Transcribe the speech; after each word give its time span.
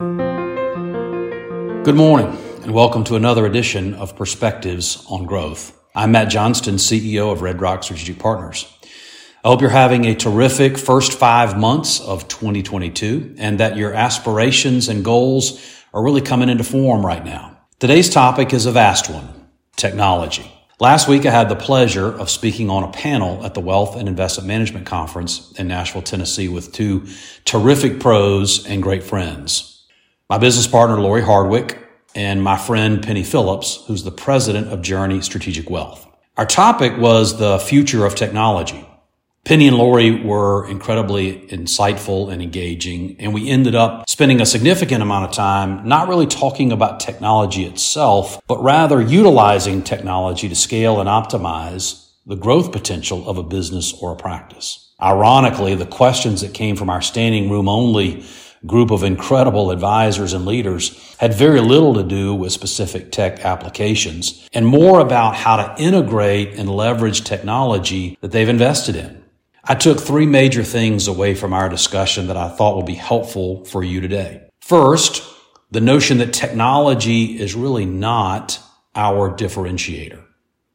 Good 0.00 1.94
morning, 1.94 2.34
and 2.62 2.72
welcome 2.72 3.04
to 3.04 3.16
another 3.16 3.44
edition 3.44 3.92
of 3.92 4.16
Perspectives 4.16 5.04
on 5.10 5.26
Growth. 5.26 5.78
I'm 5.94 6.12
Matt 6.12 6.30
Johnston, 6.30 6.76
CEO 6.76 7.30
of 7.30 7.42
Red 7.42 7.60
Rock 7.60 7.82
Strategic 7.82 8.18
Partners. 8.18 8.66
I 9.44 9.48
hope 9.48 9.60
you're 9.60 9.68
having 9.68 10.06
a 10.06 10.14
terrific 10.14 10.78
first 10.78 11.12
five 11.12 11.58
months 11.58 12.00
of 12.00 12.28
2022 12.28 13.34
and 13.36 13.60
that 13.60 13.76
your 13.76 13.92
aspirations 13.92 14.88
and 14.88 15.04
goals 15.04 15.60
are 15.92 16.02
really 16.02 16.22
coming 16.22 16.48
into 16.48 16.64
form 16.64 17.04
right 17.04 17.22
now. 17.22 17.58
Today's 17.78 18.08
topic 18.08 18.54
is 18.54 18.64
a 18.64 18.72
vast 18.72 19.10
one 19.10 19.28
technology. 19.76 20.50
Last 20.78 21.08
week, 21.08 21.26
I 21.26 21.30
had 21.30 21.50
the 21.50 21.56
pleasure 21.56 22.06
of 22.06 22.30
speaking 22.30 22.70
on 22.70 22.84
a 22.84 22.90
panel 22.90 23.44
at 23.44 23.52
the 23.52 23.60
Wealth 23.60 23.96
and 23.96 24.08
Investment 24.08 24.48
Management 24.48 24.86
Conference 24.86 25.52
in 25.58 25.68
Nashville, 25.68 26.00
Tennessee 26.00 26.48
with 26.48 26.72
two 26.72 27.06
terrific 27.44 28.00
pros 28.00 28.66
and 28.66 28.82
great 28.82 29.02
friends. 29.02 29.76
My 30.30 30.38
business 30.38 30.68
partner, 30.68 31.00
Lori 31.00 31.22
Hardwick, 31.22 31.76
and 32.14 32.40
my 32.40 32.56
friend 32.56 33.02
Penny 33.02 33.24
Phillips, 33.24 33.82
who's 33.88 34.04
the 34.04 34.12
president 34.12 34.68
of 34.68 34.80
Journey 34.80 35.22
Strategic 35.22 35.68
Wealth. 35.68 36.06
Our 36.36 36.46
topic 36.46 36.96
was 36.96 37.40
the 37.40 37.58
future 37.58 38.06
of 38.06 38.14
technology. 38.14 38.86
Penny 39.44 39.66
and 39.66 39.76
Lori 39.76 40.22
were 40.24 40.68
incredibly 40.68 41.48
insightful 41.48 42.32
and 42.32 42.40
engaging, 42.40 43.16
and 43.18 43.34
we 43.34 43.50
ended 43.50 43.74
up 43.74 44.08
spending 44.08 44.40
a 44.40 44.46
significant 44.46 45.02
amount 45.02 45.24
of 45.24 45.32
time 45.32 45.88
not 45.88 46.06
really 46.06 46.28
talking 46.28 46.70
about 46.70 47.00
technology 47.00 47.64
itself, 47.64 48.40
but 48.46 48.62
rather 48.62 49.00
utilizing 49.00 49.82
technology 49.82 50.48
to 50.48 50.54
scale 50.54 51.00
and 51.00 51.08
optimize 51.08 52.08
the 52.24 52.36
growth 52.36 52.70
potential 52.70 53.28
of 53.28 53.36
a 53.36 53.42
business 53.42 53.92
or 54.00 54.12
a 54.12 54.16
practice. 54.16 54.94
Ironically, 55.02 55.74
the 55.74 55.86
questions 55.86 56.40
that 56.42 56.54
came 56.54 56.76
from 56.76 56.88
our 56.88 57.02
standing 57.02 57.50
room 57.50 57.68
only 57.68 58.24
group 58.66 58.90
of 58.90 59.02
incredible 59.02 59.70
advisors 59.70 60.32
and 60.32 60.44
leaders 60.44 61.14
had 61.18 61.32
very 61.32 61.60
little 61.60 61.94
to 61.94 62.02
do 62.02 62.34
with 62.34 62.52
specific 62.52 63.10
tech 63.10 63.44
applications 63.44 64.48
and 64.52 64.66
more 64.66 65.00
about 65.00 65.34
how 65.34 65.56
to 65.56 65.82
integrate 65.82 66.54
and 66.54 66.68
leverage 66.68 67.24
technology 67.24 68.18
that 68.20 68.32
they've 68.32 68.48
invested 68.48 68.96
in. 68.96 69.24
I 69.64 69.74
took 69.74 69.98
three 69.98 70.26
major 70.26 70.62
things 70.62 71.08
away 71.08 71.34
from 71.34 71.52
our 71.52 71.68
discussion 71.68 72.26
that 72.26 72.36
I 72.36 72.48
thought 72.48 72.76
would 72.76 72.86
be 72.86 72.94
helpful 72.94 73.64
for 73.64 73.82
you 73.82 74.00
today. 74.00 74.48
First, 74.60 75.22
the 75.70 75.80
notion 75.80 76.18
that 76.18 76.32
technology 76.32 77.38
is 77.40 77.54
really 77.54 77.86
not 77.86 78.58
our 78.94 79.30
differentiator. 79.30 80.22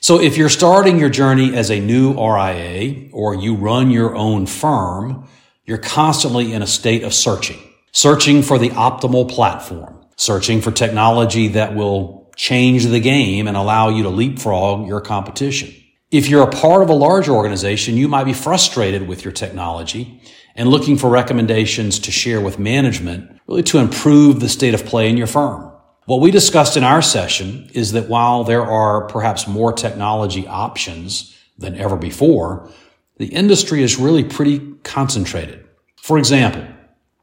So 0.00 0.20
if 0.20 0.36
you're 0.36 0.48
starting 0.48 0.98
your 0.98 1.10
journey 1.10 1.56
as 1.56 1.70
a 1.70 1.80
new 1.80 2.12
RIA 2.12 3.08
or 3.12 3.34
you 3.34 3.54
run 3.54 3.90
your 3.90 4.14
own 4.16 4.46
firm, 4.46 5.28
you're 5.64 5.78
constantly 5.78 6.52
in 6.52 6.60
a 6.60 6.66
state 6.66 7.04
of 7.04 7.14
searching 7.14 7.58
searching 7.92 8.42
for 8.42 8.58
the 8.58 8.70
optimal 8.70 9.30
platform, 9.30 10.04
searching 10.16 10.60
for 10.60 10.70
technology 10.70 11.48
that 11.48 11.74
will 11.74 12.30
change 12.36 12.86
the 12.86 13.00
game 13.00 13.46
and 13.46 13.56
allow 13.56 13.88
you 13.88 14.02
to 14.02 14.08
leapfrog 14.08 14.88
your 14.88 15.00
competition. 15.00 15.72
If 16.10 16.28
you're 16.28 16.42
a 16.42 16.50
part 16.50 16.82
of 16.82 16.90
a 16.90 16.94
large 16.94 17.28
organization, 17.28 17.96
you 17.96 18.08
might 18.08 18.24
be 18.24 18.32
frustrated 18.32 19.06
with 19.06 19.24
your 19.24 19.32
technology 19.32 20.20
and 20.54 20.68
looking 20.68 20.98
for 20.98 21.08
recommendations 21.08 21.98
to 22.00 22.10
share 22.10 22.40
with 22.40 22.58
management, 22.58 23.40
really 23.46 23.62
to 23.64 23.78
improve 23.78 24.40
the 24.40 24.48
state 24.48 24.74
of 24.74 24.84
play 24.84 25.08
in 25.08 25.16
your 25.16 25.26
firm. 25.26 25.72
What 26.04 26.20
we 26.20 26.30
discussed 26.30 26.76
in 26.76 26.84
our 26.84 27.00
session 27.00 27.70
is 27.72 27.92
that 27.92 28.08
while 28.08 28.44
there 28.44 28.64
are 28.64 29.06
perhaps 29.06 29.46
more 29.46 29.72
technology 29.72 30.46
options 30.46 31.38
than 31.56 31.76
ever 31.76 31.96
before, 31.96 32.70
the 33.18 33.26
industry 33.26 33.82
is 33.82 33.98
really 33.98 34.24
pretty 34.24 34.58
concentrated. 34.82 35.64
For 35.96 36.18
example, 36.18 36.66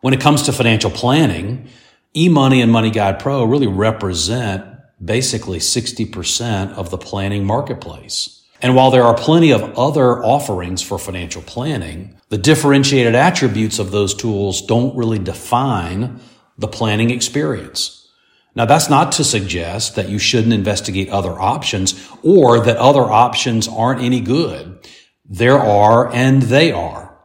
when 0.02 0.14
it 0.14 0.22
comes 0.22 0.44
to 0.44 0.54
financial 0.54 0.92
planning, 0.92 1.68
eMoney 2.16 2.62
and 2.64 2.72
Money 2.72 2.92
Guide 2.92 3.20
Pro 3.20 3.44
really 3.44 3.68
represent 3.68 4.66
basically 5.04 5.60
60% 5.60 6.74
of 6.74 6.90
the 6.90 6.98
planning 6.98 7.46
marketplace. 7.46 8.44
And 8.62 8.76
while 8.76 8.92
there 8.92 9.04
are 9.04 9.16
plenty 9.16 9.52
of 9.52 9.78
other 9.78 10.24
offerings 10.24 10.82
for 10.82 10.98
financial 11.00 11.42
planning, 11.42 12.18
the 12.30 12.38
differentiated 12.38 13.16
attributes 13.16 13.80
of 13.80 13.92
those 13.92 14.14
tools 14.14 14.62
don't 14.62 14.96
really 14.96 15.20
define 15.20 16.20
the 16.58 16.68
planning 16.68 17.10
experience. 17.10 18.08
Now, 18.56 18.66
that's 18.66 18.90
not 18.90 19.14
to 19.14 19.24
suggest 19.24 19.96
that 19.96 20.10
you 20.10 20.20
shouldn't 20.20 20.54
investigate 20.54 21.08
other 21.10 21.40
options 21.40 22.10
or 22.24 22.60
that 22.60 22.78
other 22.78 23.04
options 23.04 23.68
aren't 23.68 24.02
any 24.02 24.20
good. 24.20 24.86
There 25.24 25.60
are 25.60 26.14
and 26.14 26.42
they 26.44 26.72
are. 26.72 27.18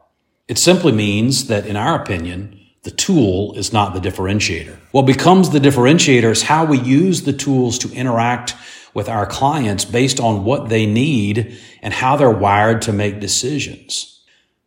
It 0.47 0.59
simply 0.59 0.93
means 0.93 1.49
that, 1.49 1.66
in 1.66 1.75
our 1.75 2.00
opinion, 2.00 2.60
the 2.84 2.91
tool 2.91 3.55
is 3.55 3.72
not 3.72 3.95
the 3.95 4.00
differentiator. 4.00 4.77
What 4.93 5.06
becomes 5.06 5.50
the 5.50 5.59
differentiator 5.59 6.31
is 6.31 6.43
how 6.43 6.65
we 6.65 6.78
use 6.78 7.22
the 7.22 7.33
tools 7.33 7.78
to 7.81 7.93
interact 7.93 8.55
with 8.93 9.09
our 9.09 9.27
clients 9.27 9.84
based 9.84 10.21
on 10.21 10.45
what 10.45 10.69
they 10.69 10.87
need 10.87 11.59
and 11.83 11.93
how 11.93 12.17
they're 12.17 12.31
wired 12.31 12.83
to 12.83 12.93
make 12.93 13.21
decisions. 13.21 14.21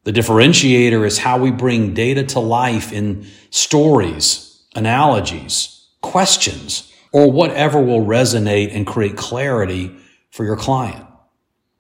The 0.04 0.12
differentiator 0.12 1.06
is 1.06 1.20
how 1.20 1.38
we 1.38 1.52
bring 1.52 1.94
data 1.94 2.24
to 2.24 2.40
life 2.40 2.92
in 2.92 3.28
stories, 3.50 4.62
analogies, 4.76 5.88
questions, 6.02 6.92
or 7.12 7.32
whatever 7.32 7.82
will 7.82 8.06
resonate 8.06 8.76
and 8.76 8.86
create 8.86 9.16
clarity 9.16 9.96
for 10.32 10.44
your 10.44 10.58
client. 10.58 11.06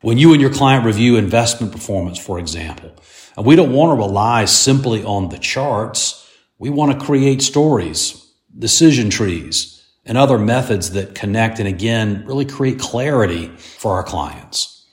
When 0.01 0.17
you 0.17 0.33
and 0.33 0.41
your 0.41 0.53
client 0.53 0.85
review 0.85 1.17
investment 1.17 1.71
performance, 1.71 2.19
for 2.19 2.37
example, 2.37 2.93
and 3.35 3.45
we 3.45 3.55
don't 3.55 3.71
want 3.71 3.97
to 3.97 4.05
rely 4.05 4.45
simply 4.45 5.03
on 5.03 5.29
the 5.29 5.37
charts. 5.37 6.26
We 6.59 6.69
want 6.69 6.97
to 6.97 7.05
create 7.05 7.41
stories, 7.41 8.25
decision 8.57 9.09
trees, 9.09 9.83
and 10.05 10.17
other 10.17 10.37
methods 10.37 10.91
that 10.91 11.13
connect 11.13 11.59
and 11.59 11.67
again, 11.67 12.23
really 12.25 12.45
create 12.45 12.79
clarity 12.79 13.49
for 13.57 13.93
our 13.93 14.03
clients. 14.03 14.85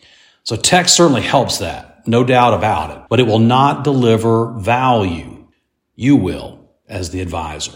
So 0.42 0.56
text 0.56 0.96
certainly 0.96 1.22
helps 1.22 1.58
that, 1.58 2.06
no 2.06 2.24
doubt 2.24 2.52
about 2.52 2.90
it, 2.90 3.02
but 3.08 3.20
it 3.20 3.26
will 3.26 3.38
not 3.38 3.84
deliver 3.84 4.52
value. 4.58 5.46
You 5.94 6.16
will 6.16 6.68
as 6.88 7.10
the 7.10 7.20
advisor. 7.20 7.72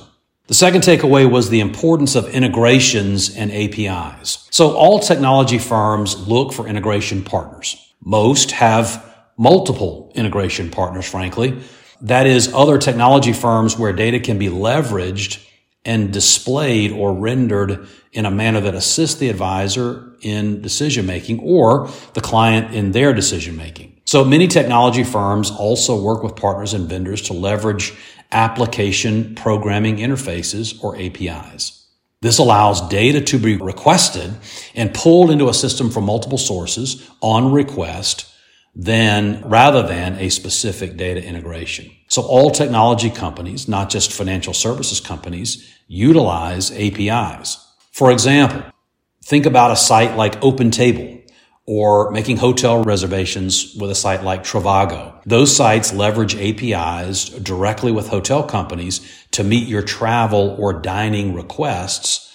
The 0.48 0.54
second 0.54 0.82
takeaway 0.82 1.30
was 1.30 1.48
the 1.48 1.60
importance 1.60 2.14
of 2.14 2.28
integrations 2.34 3.34
and 3.34 3.52
APIs. 3.52 4.48
So 4.50 4.74
all 4.74 4.98
technology 4.98 5.58
firms 5.58 6.26
look 6.26 6.52
for 6.52 6.66
integration 6.66 7.22
partners. 7.22 7.76
Most 8.02 8.50
have 8.50 9.14
multiple 9.36 10.10
integration 10.14 10.70
partners, 10.70 11.08
frankly, 11.08 11.60
that 12.02 12.26
is 12.26 12.52
other 12.54 12.78
technology 12.78 13.32
firms 13.32 13.78
where 13.78 13.92
data 13.92 14.20
can 14.20 14.38
be 14.38 14.48
leveraged 14.48 15.44
and 15.84 16.12
displayed 16.12 16.92
or 16.92 17.14
rendered 17.14 17.88
in 18.12 18.26
a 18.26 18.30
manner 18.30 18.60
that 18.60 18.74
assists 18.74 19.18
the 19.18 19.28
advisor 19.28 20.12
in 20.20 20.60
decision 20.60 21.06
making 21.06 21.40
or 21.40 21.88
the 22.14 22.20
client 22.20 22.74
in 22.74 22.92
their 22.92 23.12
decision 23.12 23.56
making. 23.56 24.00
So 24.04 24.24
many 24.24 24.48
technology 24.48 25.04
firms 25.04 25.50
also 25.50 26.00
work 26.00 26.22
with 26.22 26.36
partners 26.36 26.74
and 26.74 26.88
vendors 26.88 27.22
to 27.22 27.32
leverage 27.32 27.94
application 28.32 29.34
programming 29.34 29.96
interfaces 29.96 30.82
or 30.82 30.96
APIs. 30.96 31.86
This 32.20 32.38
allows 32.38 32.86
data 32.88 33.20
to 33.20 33.38
be 33.38 33.56
requested 33.56 34.34
and 34.74 34.92
pulled 34.92 35.30
into 35.30 35.48
a 35.48 35.54
system 35.54 35.88
from 35.90 36.04
multiple 36.04 36.38
sources 36.38 37.08
on 37.20 37.52
request 37.52 38.26
than 38.74 39.42
rather 39.48 39.82
than 39.82 40.14
a 40.16 40.28
specific 40.28 40.96
data 40.96 41.22
integration. 41.24 41.90
So 42.08 42.22
all 42.22 42.50
technology 42.50 43.10
companies, 43.10 43.68
not 43.68 43.90
just 43.90 44.12
financial 44.12 44.54
services 44.54 45.00
companies, 45.00 45.68
utilize 45.88 46.70
APIs. 46.70 47.64
For 47.92 48.12
example, 48.12 48.62
think 49.24 49.46
about 49.46 49.72
a 49.72 49.76
site 49.76 50.16
like 50.16 50.40
OpenTable 50.40 51.18
or 51.66 52.10
making 52.12 52.38
hotel 52.38 52.82
reservations 52.82 53.74
with 53.78 53.90
a 53.90 53.94
site 53.94 54.24
like 54.24 54.42
Trivago. 54.42 55.20
Those 55.26 55.54
sites 55.54 55.92
leverage 55.92 56.34
APIs 56.34 57.28
directly 57.28 57.92
with 57.92 58.08
hotel 58.08 58.42
companies 58.42 59.00
to 59.32 59.44
meet 59.44 59.68
your 59.68 59.82
travel 59.82 60.56
or 60.58 60.72
dining 60.72 61.34
requests 61.34 62.34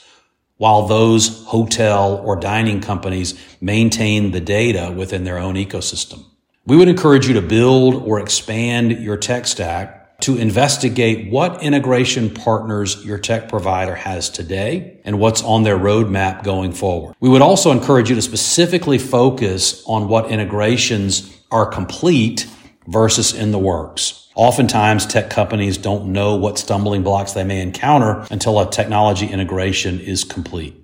while 0.58 0.86
those 0.86 1.46
hotel 1.46 2.22
or 2.24 2.36
dining 2.36 2.80
companies 2.80 3.34
maintain 3.60 4.32
the 4.32 4.40
data 4.40 4.94
within 4.96 5.24
their 5.24 5.40
own 5.40 5.56
ecosystem. 5.56 6.24
We 6.66 6.78
would 6.78 6.88
encourage 6.88 7.28
you 7.28 7.34
to 7.34 7.42
build 7.42 7.96
or 7.96 8.22
expand 8.22 8.94
your 9.04 9.18
tech 9.18 9.48
stack 9.48 10.22
to 10.22 10.38
investigate 10.38 11.30
what 11.30 11.62
integration 11.62 12.30
partners 12.30 13.04
your 13.04 13.18
tech 13.18 13.50
provider 13.50 13.96
has 13.96 14.30
today 14.30 15.02
and 15.04 15.20
what's 15.20 15.44
on 15.44 15.64
their 15.64 15.78
roadmap 15.78 16.42
going 16.46 16.72
forward. 16.72 17.16
We 17.20 17.28
would 17.28 17.42
also 17.42 17.72
encourage 17.72 18.10
you 18.10 18.16
to 18.16 18.22
specifically 18.22 18.98
focus 18.98 19.84
on 19.86 20.08
what 20.08 20.32
integrations 20.32 21.38
are 21.52 21.66
complete 21.66 22.48
versus 22.88 23.34
in 23.34 23.52
the 23.52 23.60
works. 23.60 24.30
Oftentimes, 24.34 25.06
tech 25.06 25.30
companies 25.30 25.78
don't 25.78 26.14
know 26.14 26.38
what 26.38 26.58
stumbling 26.58 27.04
blocks 27.04 27.34
they 27.34 27.44
may 27.44 27.60
encounter 27.60 28.26
until 28.32 28.58
a 28.62 28.72
technology 28.72 29.28
integration 29.28 30.00
is 30.00 30.24
complete. 30.24 30.82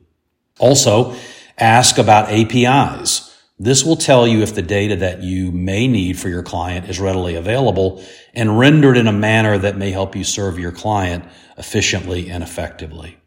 Also, 0.60 1.16
ask 1.58 1.98
about 1.98 2.30
APIs 2.30 3.29
This 3.62 3.84
will 3.84 3.98
tell 3.98 4.26
you 4.26 4.42
if 4.42 4.56
the 4.56 4.62
data 4.62 4.96
that 4.98 5.22
you 5.22 5.52
may 5.52 5.86
need 5.88 6.18
for 6.18 6.30
your 6.30 6.44
client 6.44 6.90
is 6.90 6.98
readily 6.98 7.36
available 7.36 8.02
and 8.34 8.58
rendered 8.58 8.96
in 8.96 9.08
a 9.08 9.12
manner 9.12 9.58
that 9.58 9.78
may 9.78 9.92
help 9.92 10.16
you 10.16 10.24
serve 10.24 10.58
your 10.58 10.72
client 10.72 11.26
efficiently 11.58 12.30
and 12.30 12.42
effectively. 12.42 13.18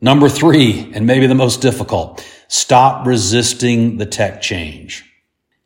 Number 0.00 0.28
three, 0.28 0.92
and 0.94 1.08
maybe 1.08 1.26
the 1.26 1.34
most 1.34 1.60
difficult, 1.60 2.24
stop 2.46 3.04
resisting 3.04 3.98
the 3.98 4.06
tech 4.06 4.40
change. 4.40 5.04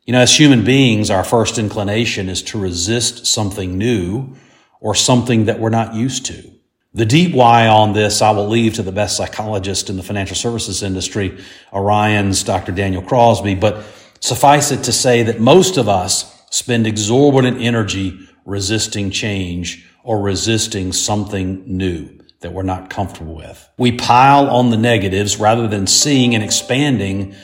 You 0.05 0.13
know, 0.13 0.21
as 0.21 0.37
human 0.37 0.65
beings, 0.65 1.11
our 1.11 1.23
first 1.23 1.59
inclination 1.59 2.27
is 2.27 2.41
to 2.43 2.59
resist 2.59 3.27
something 3.27 3.77
new 3.77 4.35
or 4.81 4.95
something 4.95 5.45
that 5.45 5.59
we're 5.59 5.69
not 5.69 5.93
used 5.93 6.25
to. 6.25 6.51
The 6.95 7.05
deep 7.05 7.35
why 7.35 7.67
on 7.67 7.93
this 7.93 8.21
I 8.21 8.31
will 8.31 8.47
leave 8.47 8.73
to 8.75 8.83
the 8.83 8.91
best 8.91 9.17
psychologist 9.17 9.89
in 9.89 9.97
the 9.97 10.03
financial 10.03 10.35
services 10.35 10.81
industry, 10.81 11.37
Orion's 11.71 12.41
Dr. 12.41 12.71
Daniel 12.71 13.01
Crosby, 13.01 13.53
but 13.53 13.85
Suffice 14.19 14.71
it 14.71 14.83
to 14.83 14.91
say 14.91 15.23
that 15.23 15.39
most 15.39 15.77
of 15.77 15.87
us 15.87 16.33
spend 16.49 16.87
exorbitant 16.87 17.61
energy 17.61 18.19
resisting 18.45 19.11
change 19.11 19.85
or 20.03 20.21
resisting 20.21 20.93
something 20.93 21.63
new 21.65 22.09
that 22.41 22.53
we're 22.53 22.63
not 22.63 22.89
comfortable 22.89 23.35
with. 23.35 23.67
We 23.77 23.93
pile 23.93 24.47
on 24.49 24.69
the 24.69 24.77
negatives 24.77 25.39
rather 25.39 25.67
than 25.67 25.87
seeing 25.87 26.35
and 26.35 26.43
expanding 26.43 27.35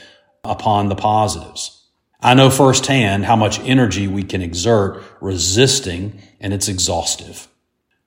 upon 0.43 0.89
the 0.89 0.95
positives. 0.95 1.87
I 2.21 2.35
know 2.35 2.51
firsthand 2.51 3.25
how 3.25 3.35
much 3.35 3.59
energy 3.61 4.07
we 4.07 4.23
can 4.23 4.41
exert 4.41 5.03
resisting 5.19 6.21
and 6.39 6.53
it's 6.53 6.67
exhaustive. 6.67 7.47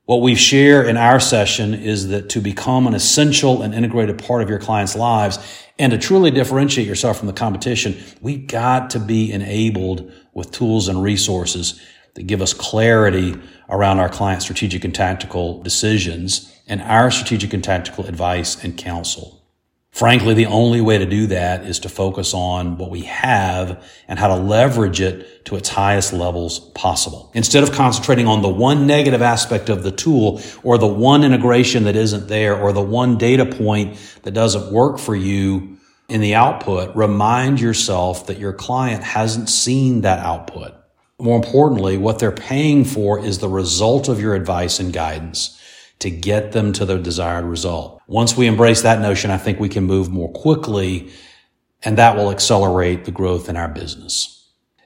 What 0.07 0.21
we 0.21 0.35
share 0.35 0.83
in 0.83 0.99
our 0.99 1.19
session 1.19 1.73
is 1.73 2.09
that 2.09 2.29
to 2.31 2.41
become 2.41 2.87
an 2.87 2.93
essential 2.93 3.63
and 3.63 3.73
integrated 3.75 4.23
part 4.23 4.43
of 4.43 4.51
your 4.51 4.59
clients' 4.59 4.95
lives 4.95 5.39
and 5.79 5.93
to 5.93 5.99
truly 5.99 6.31
differentiate 6.31 6.87
yourself 6.87 7.17
from 7.19 7.27
the 7.27 7.33
competition, 7.33 7.97
we 8.21 8.37
got 8.37 8.91
to 8.91 9.01
be 9.01 9.33
enabled 9.33 10.13
with 10.35 10.51
tools 10.51 10.89
and 10.89 11.03
resources 11.03 11.81
that 12.15 12.25
give 12.27 12.43
us 12.43 12.53
clarity 12.53 13.35
around 13.71 13.99
our 13.99 14.11
clients' 14.11 14.45
strategic 14.45 14.85
and 14.85 14.95
tactical 14.95 15.63
decisions 15.63 16.55
and 16.69 16.83
our 16.83 17.11
strategic 17.11 17.55
and 17.55 17.65
tactical 17.65 18.05
advice 18.05 18.63
and 18.63 18.77
counsel. 18.77 19.44
Frankly, 19.95 20.35
the 20.35 20.47
only 20.47 20.81
way 20.81 20.99
to 20.99 21.07
do 21.07 21.29
that 21.29 21.67
is 21.67 21.79
to 21.79 21.89
focus 21.89 22.35
on 22.35 22.79
what 22.79 22.91
we 22.91 23.03
have 23.03 23.81
and 24.09 24.19
how 24.19 24.27
to 24.27 24.35
leverage 24.35 25.01
it 25.01 25.45
to 25.45 25.55
its 25.55 25.69
highest 25.69 26.13
levels 26.13 26.59
possible. 26.59 27.31
Instead 27.33 27.63
of 27.63 27.71
concentrating 27.71 28.27
on 28.27 28.43
the 28.43 28.49
one 28.49 28.89
negative 28.89 29.23
aspect 29.23 29.69
of 29.69 29.85
the 29.85 29.93
tool 29.93 30.43
or 30.65 30.79
the 30.79 30.87
one 30.89 31.23
integration 31.23 31.85
that 31.85 31.95
isn't 31.95 32.27
there 32.27 32.61
or 32.61 32.73
the 32.73 32.83
one 32.83 33.19
data 33.19 33.47
point 33.47 33.97
that 34.25 34.33
doesn't 34.33 34.73
work 34.73 34.99
for 34.99 35.15
you 35.15 35.79
in 36.09 36.21
the 36.21 36.35
output, 36.35 36.97
remind 36.97 37.61
yourself 37.61 38.27
that 38.27 38.41
your 38.41 38.53
client 38.53 39.05
hasn't 39.05 39.49
seen 39.49 40.01
that 40.01 40.19
output. 40.19 40.75
More 41.21 41.37
importantly, 41.37 41.99
what 41.99 42.19
they're 42.19 42.33
paying 42.33 42.85
for 42.85 43.25
is 43.25 43.39
the 43.39 43.49
result 43.49 44.09
of 44.09 44.21
your 44.21 44.35
advice 44.35 44.81
and 44.81 44.93
guidance 44.93 45.57
to 46.01 46.11
get 46.11 46.53
them 46.53 46.73
to 46.75 46.85
the 46.85 46.99
desired 46.99 47.45
result. 47.45 48.01
Once 48.07 48.37
we 48.37 48.47
embrace 48.47 48.83
that 48.83 49.01
notion, 49.01 49.31
I 49.31 49.39
think 49.39 49.59
we 49.59 49.69
can 49.69 49.85
move 49.85 50.11
more 50.11 50.31
quickly 50.33 51.11
and 51.85 51.99
that 51.99 52.17
will 52.17 52.31
accelerate 52.31 53.05
the 53.05 53.13
growth 53.13 53.49
in 53.49 53.57
our 53.57 53.69
business. 53.69 54.31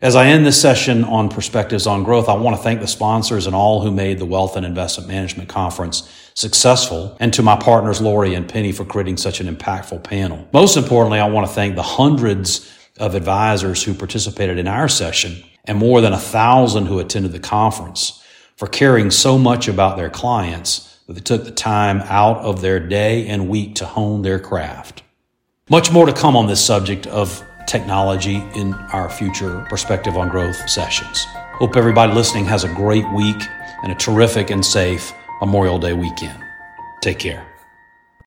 As 0.01 0.15
I 0.15 0.27
end 0.27 0.47
this 0.47 0.61
session 0.61 1.03
on 1.05 1.29
perspectives 1.29 1.87
on 1.87 2.05
growth, 2.05 2.29
I 2.29 2.35
want 2.35 2.57
to 2.57 2.63
thank 2.63 2.81
the 2.81 2.87
sponsors 2.87 3.47
and 3.47 3.55
all 3.55 3.81
who 3.81 3.91
made 3.91 4.19
the 4.19 4.25
Wealth 4.25 4.57
and 4.57 4.65
Investment 4.65 5.09
Management 5.09 5.49
Conference 5.49 6.09
successful 6.35 7.17
and 7.19 7.33
to 7.35 7.43
my 7.43 7.57
partners 7.57 8.01
Lori 8.01 8.35
and 8.35 8.49
Penny 8.49 8.71
for 8.71 8.85
creating 8.85 9.17
such 9.17 9.41
an 9.41 9.53
impactful 9.53 10.05
panel. 10.05 10.47
Most 10.53 10.77
importantly, 10.77 11.19
I 11.19 11.29
want 11.29 11.49
to 11.49 11.53
thank 11.53 11.75
the 11.75 11.83
hundreds 11.83 12.73
of 12.99 13.17
advisors 13.17 13.83
who 13.83 13.93
participated 13.93 14.59
in 14.59 14.69
our 14.69 14.89
session 14.89 15.43
and 15.65 15.79
more 15.79 16.01
than 16.01 16.13
a 16.13 16.19
thousand 16.19 16.87
who 16.87 17.01
attended 17.01 17.33
the 17.33 17.41
conference 17.41 18.23
for 18.57 18.69
caring 18.69 19.11
so 19.11 19.37
much 19.37 19.67
about 19.67 19.97
their 19.97 20.11
clients 20.11 20.98
that 21.09 21.15
they 21.15 21.21
took 21.21 21.45
the 21.45 21.51
time 21.51 22.03
out 22.05 22.37
of 22.39 22.61
their 22.61 22.79
day 22.79 23.27
and 23.27 23.49
week 23.49 23.75
to 23.77 23.87
hone 23.87 24.23
their 24.23 24.39
craft. 24.39 25.03
Much 25.71 25.91
more 25.91 26.07
to 26.07 26.13
come 26.13 26.37
on 26.37 26.47
this 26.47 26.65
subject 26.65 27.07
of 27.07 27.43
technology 27.67 28.37
in 28.55 28.75
our 28.93 29.09
future 29.09 29.67
perspective 29.71 30.17
on 30.17 30.29
growth 30.29 30.69
sessions. 30.69 31.25
Hope 31.55 31.77
everybody 31.77 32.13
listening 32.13 32.45
has 32.45 32.65
a 32.65 32.69
great 32.69 33.11
week 33.13 33.43
and 33.83 33.91
a 33.91 33.95
terrific 33.95 34.51
and 34.51 34.65
safe 34.65 35.13
Memorial 35.41 35.79
Day 35.79 35.95
weekend. 35.95 36.39
Take 37.01 37.19
care. 37.19 37.48